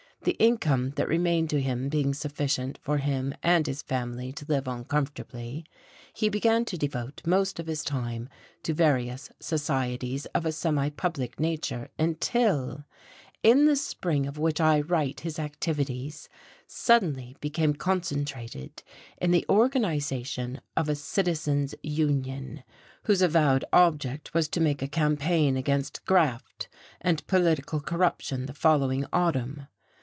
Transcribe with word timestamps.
The 0.23 0.33
income 0.37 0.91
that 0.97 1.07
remained 1.07 1.49
to 1.49 1.59
him 1.59 1.89
being 1.89 2.13
sufficient 2.13 2.77
for 2.83 2.99
him 2.99 3.33
and 3.41 3.65
his 3.65 3.81
family 3.81 4.31
to 4.33 4.45
live 4.47 4.67
on 4.67 4.85
comfortably, 4.85 5.65
he 6.13 6.29
began 6.29 6.63
to 6.65 6.77
devote 6.77 7.23
most 7.25 7.59
of 7.59 7.65
his 7.65 7.83
time 7.83 8.29
to 8.61 8.71
various 8.71 9.31
societies 9.39 10.27
of 10.27 10.45
a 10.45 10.49
semipublic 10.49 11.39
nature 11.39 11.89
until 11.97 12.83
in 13.41 13.65
the 13.65 13.75
spring 13.75 14.27
of 14.27 14.37
which 14.37 14.61
I 14.61 14.81
write 14.81 15.21
his 15.21 15.39
activities 15.39 16.29
suddenly 16.67 17.35
became 17.39 17.73
concentrated 17.73 18.83
in 19.17 19.31
the 19.31 19.43
organization 19.49 20.61
of 20.77 20.87
a 20.87 20.93
"Citizens 20.93 21.73
Union," 21.81 22.61
whose 23.05 23.23
avowed 23.23 23.65
object 23.73 24.35
was 24.35 24.47
to 24.49 24.61
make 24.61 24.83
a 24.83 24.87
campaign 24.87 25.57
against 25.57 26.05
"graft" 26.05 26.69
and 27.01 27.25
political 27.25 27.79
corruption 27.79 28.45
the 28.45 28.53
following 28.53 29.03
autumn. 29.11 29.65